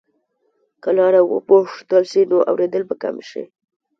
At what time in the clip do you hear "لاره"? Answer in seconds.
0.97-1.21